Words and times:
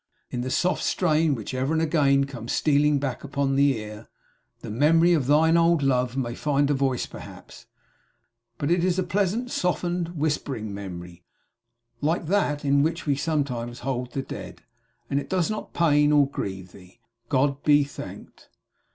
In 0.31 0.41
the 0.41 0.49
soft 0.49 0.81
strain 0.83 1.35
which 1.35 1.53
ever 1.53 1.73
and 1.73 1.79
again 1.83 2.23
comes 2.25 2.53
stealing 2.53 2.97
back 2.97 3.23
upon 3.23 3.55
the 3.55 3.77
ear, 3.77 4.07
the 4.61 4.71
memory 4.71 5.13
of 5.13 5.27
thine 5.27 5.57
old 5.57 5.83
love 5.83 6.17
may 6.17 6.33
find 6.33 6.71
a 6.71 6.73
voice 6.73 7.05
perhaps; 7.05 7.67
but 8.57 8.71
it 8.71 8.83
is 8.83 8.97
a 8.97 9.03
pleasant, 9.03 9.51
softened, 9.51 10.17
whispering 10.17 10.73
memory, 10.73 11.23
like 12.01 12.25
that 12.25 12.65
in 12.65 12.81
which 12.81 13.05
we 13.05 13.15
sometimes 13.15 13.81
hold 13.81 14.13
the 14.13 14.23
dead, 14.23 14.63
and 15.07 15.29
does 15.29 15.51
not 15.51 15.71
pain 15.75 16.11
or 16.11 16.27
grieve 16.27 16.71
thee, 16.71 16.99
God 17.29 17.61
be 17.61 17.83
thanked. 17.83 18.49